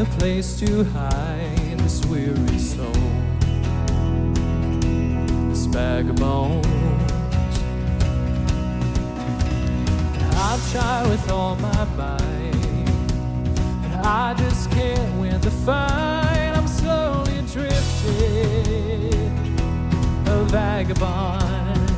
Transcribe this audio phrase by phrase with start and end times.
[0.00, 2.90] a place to hide this weary soul.
[5.50, 6.64] This vagabond.
[10.36, 12.86] I've tried with all my might,
[13.82, 16.52] but I just can't win the fight.
[16.56, 19.12] I'm slowly drifting,
[20.26, 21.88] a vagabond.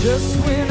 [0.00, 0.67] Just when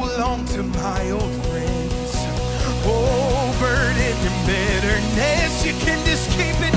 [0.00, 2.12] long to my old friends.
[2.86, 6.73] Oh, burden and bitterness, you can just keep it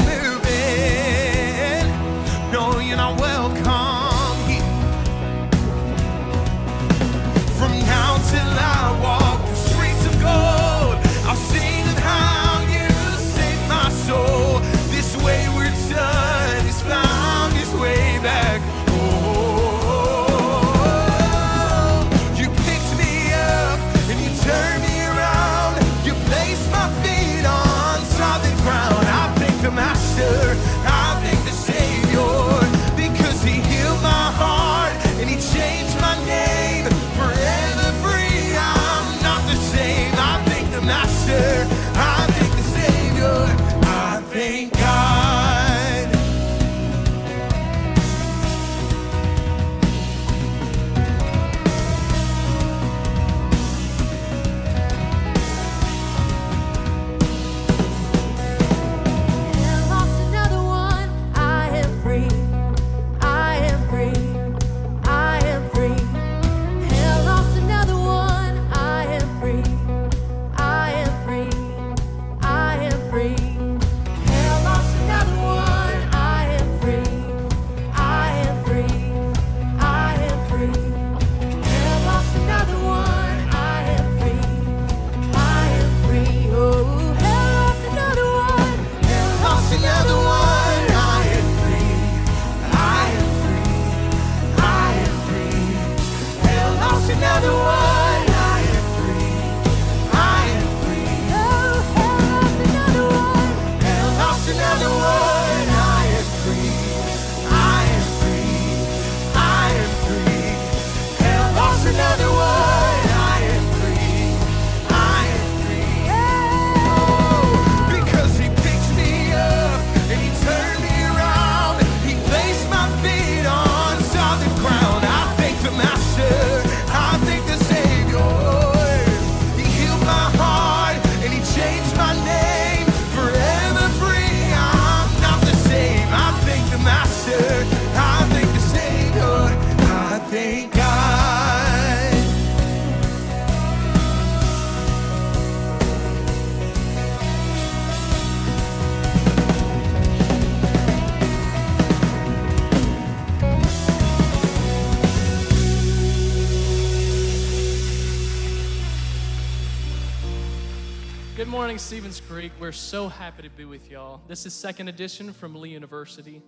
[161.48, 162.52] Good morning, Stevens Creek.
[162.60, 164.20] We're so happy to be with y'all.
[164.28, 166.42] This is Second Edition from Lee University,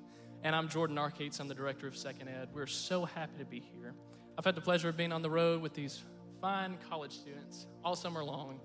[0.44, 1.40] and I'm Jordan Arcates.
[1.40, 2.50] I'm the director of Second Ed.
[2.54, 3.94] We're so happy to be here.
[4.38, 6.04] I've had the pleasure of being on the road with these
[6.42, 8.60] fine college students all summer long,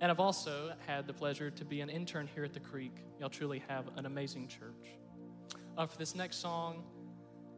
[0.00, 2.94] and I've also had the pleasure to be an intern here at the Creek.
[3.18, 4.94] Y'all truly have an amazing church.
[5.76, 6.84] Uh, for this next song,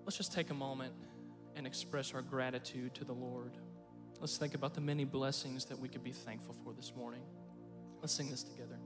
[0.07, 0.95] let's just take a moment
[1.57, 3.59] and express our gratitude to the Lord.
[4.19, 7.21] Let's think about the many blessings that we could be thankful for this morning.
[8.05, 8.77] Let's sing this together.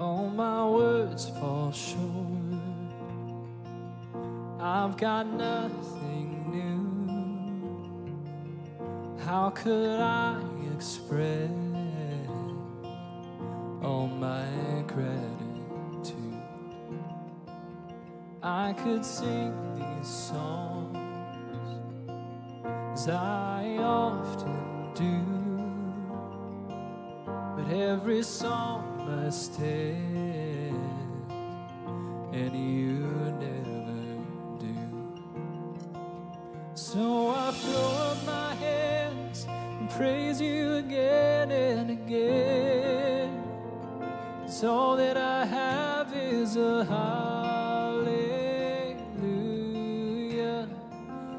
[0.00, 2.00] All my words fall short.
[4.60, 6.77] I've got nothing new.
[9.28, 10.40] How could I
[10.74, 11.50] express
[13.82, 14.48] all my
[14.86, 16.40] gratitude?
[18.42, 20.96] I could sing these songs
[22.94, 25.20] as I often do.
[27.54, 30.74] But every song must end,
[32.32, 33.04] and you
[33.44, 34.00] never
[34.58, 34.74] do.
[36.72, 38.97] So I throw up my and
[39.98, 43.42] praise you again and again.
[44.42, 47.98] Cause all that I have is a hallelujah.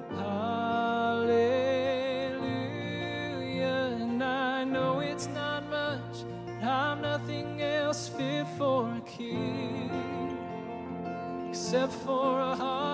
[0.10, 1.40] Hallelujah.
[4.02, 10.38] And I know it's not much, but I'm nothing else fit for a king
[11.48, 12.89] except for a heart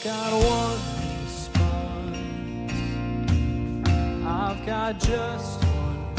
[0.00, 0.80] I've got one
[1.24, 2.16] response.
[4.24, 6.14] I've got just one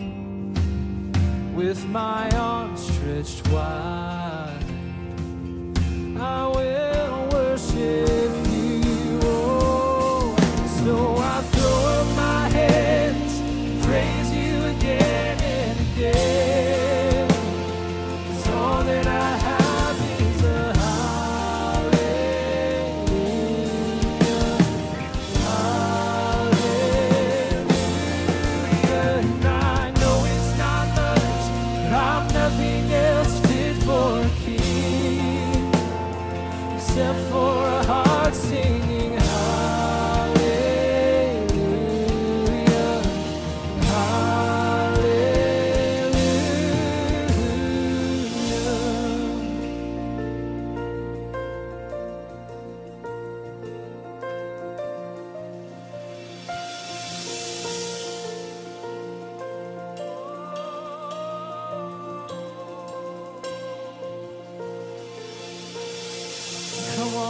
[0.00, 1.54] move.
[1.54, 4.15] With my arms stretched wide,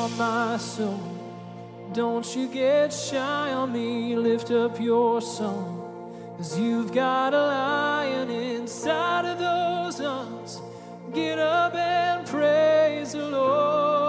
[0.07, 1.01] on, my soul,
[1.93, 4.15] don't you get shy on me.
[4.17, 10.61] Lift up your song, cause you've got a lion inside of those arms.
[11.13, 14.05] Get up and praise the Lord.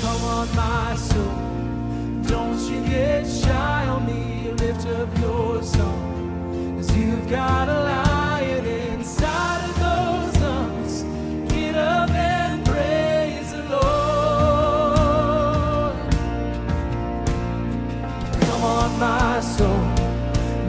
[0.00, 1.34] Come on, my soul,
[2.22, 4.52] don't you get shy on me.
[4.52, 7.85] Lift up your song, cause you've got a
[18.56, 19.68] Come on, my soul,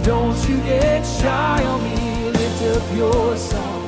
[0.03, 2.32] don't you get shy on me.
[2.32, 3.88] Lift up your song,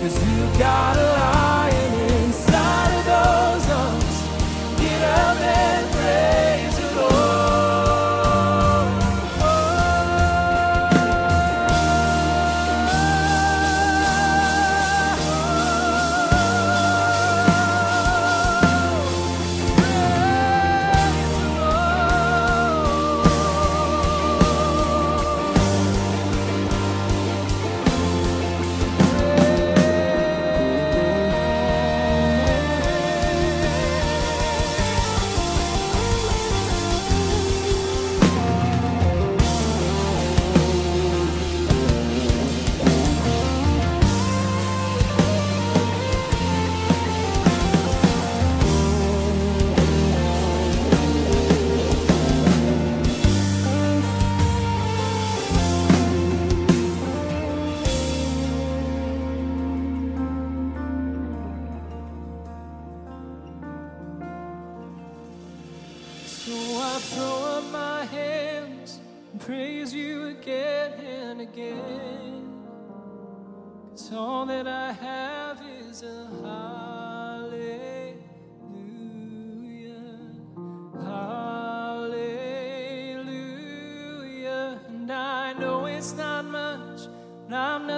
[0.00, 1.77] cause you've got a lion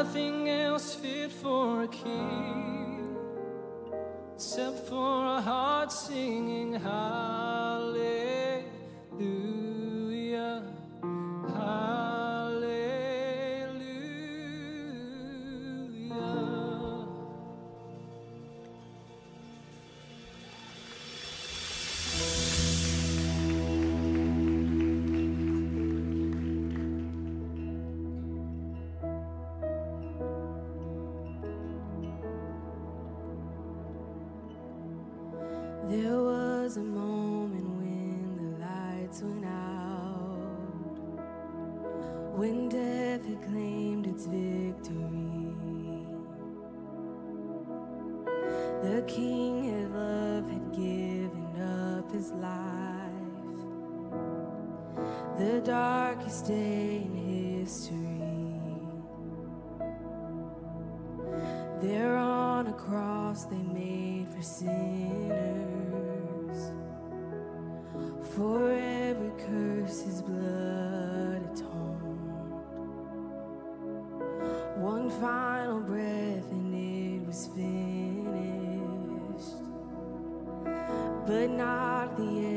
[0.02, 3.16] nothing else fit for a king
[4.34, 7.39] except for a heart singing hallelujah.
[35.90, 40.78] There was a moment when the lights went out,
[42.38, 46.06] when death had claimed its victory.
[48.84, 53.10] The King of love had given up his life,
[55.38, 56.79] the darkest day
[69.20, 72.52] every curse his blood atoned.
[74.76, 77.60] One final breath and it was finished.
[81.26, 82.49] But not the end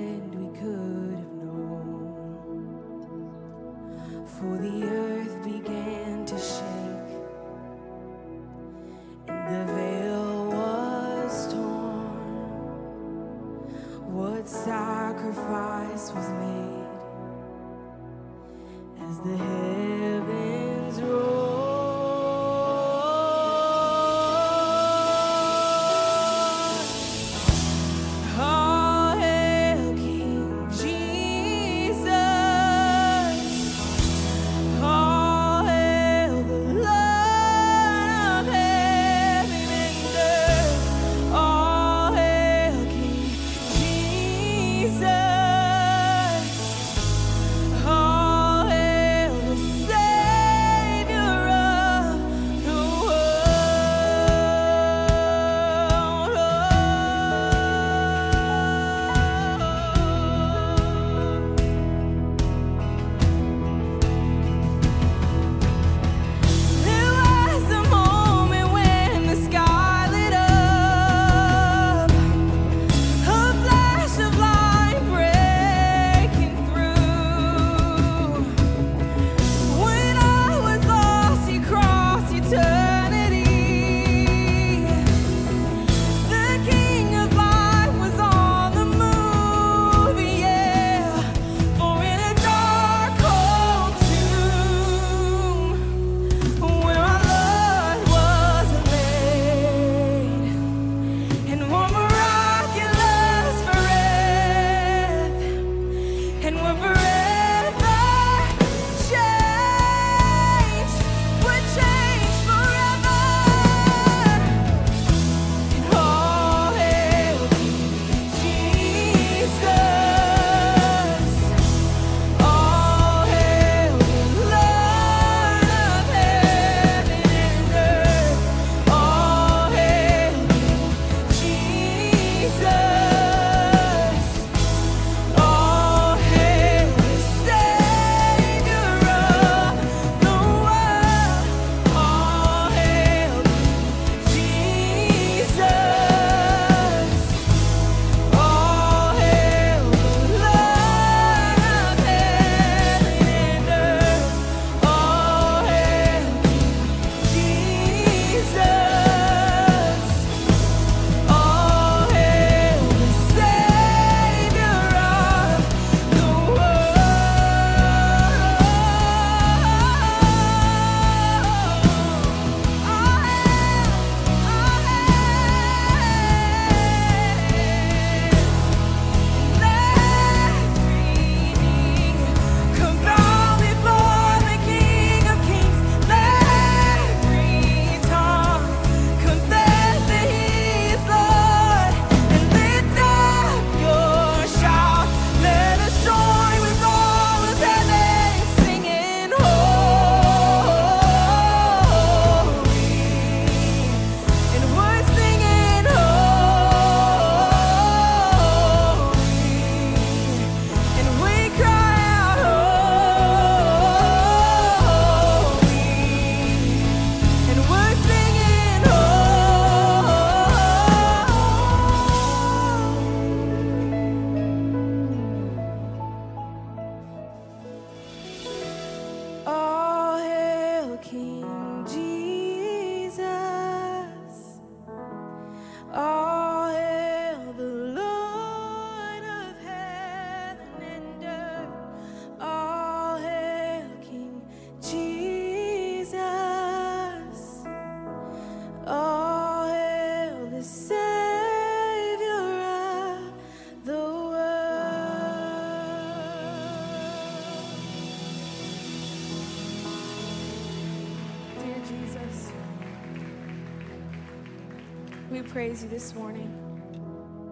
[265.53, 266.51] praise you this morning.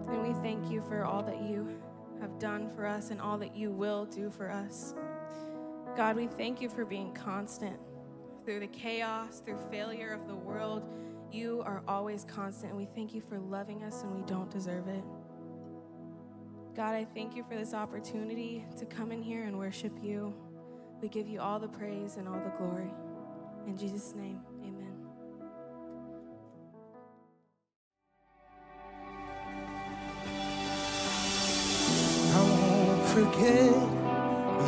[0.08, 1.68] And we thank you for all that you
[2.20, 4.92] have done for us and all that you will do for us.
[5.96, 7.78] God, we thank you for being constant
[8.44, 10.82] through the chaos, through failure of the world.
[11.30, 12.72] You are always constant.
[12.72, 15.04] And we thank you for loving us and we don't deserve it.
[16.74, 20.34] God, I thank you for this opportunity to come in here and worship you.
[21.00, 22.90] We give you all the praise and all the glory.
[23.68, 24.81] In Jesus' name, amen.
[33.24, 33.72] Forget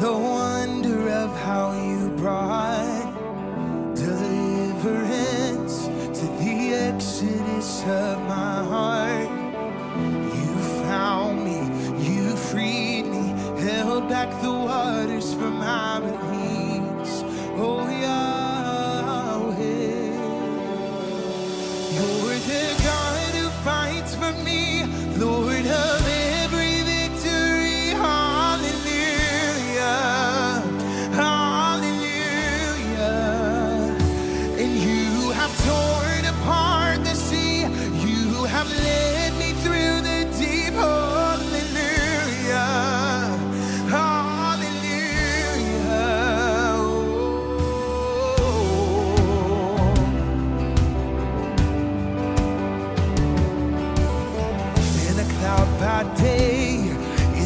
[0.01, 3.13] the wonder of how you brought
[3.97, 5.87] deliverance
[6.19, 9.31] to the exodus of my heart.
[10.37, 10.55] You
[10.87, 11.61] found me,
[12.09, 13.27] you freed me,
[13.61, 16.34] held back the waters from my release.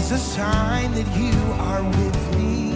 [0.08, 1.36] Is a sign that you
[1.68, 2.70] are with me.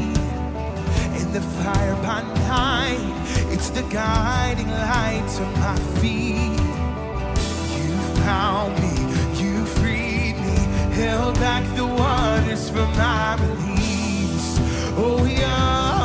[1.19, 3.01] In the fire by night,
[3.51, 6.61] it's the guiding light to my feet.
[7.77, 8.95] You found me,
[9.43, 10.59] you freed me,
[10.95, 14.59] held back the waters from my release.
[14.99, 16.02] Oh, Yahweh.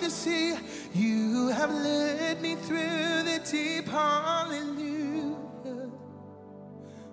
[0.00, 0.54] To see.
[0.94, 3.86] You have led me through the deep.
[3.86, 5.36] Hallelujah.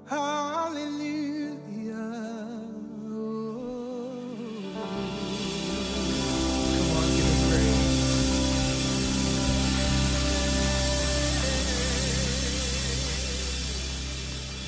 [0.08, 1.58] Hallelujah.
[3.10, 4.21] Oh.
[6.71, 7.88] Come on, give him praise.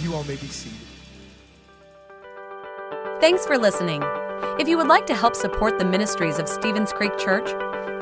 [0.03, 0.77] You all may be seated.
[3.21, 4.03] Thanks for listening.
[4.60, 7.49] If you would like to help support the ministries of Stevens Creek Church,